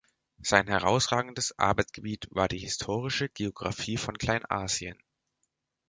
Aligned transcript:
Sein 0.41 0.65
herausragendes 0.67 1.59
Arbeitsgebiet 1.59 2.25
war 2.31 2.47
die 2.47 2.57
Historische 2.57 3.29
Geographie 3.29 3.97
von 3.97 4.17
Kleinasien. 4.17 4.97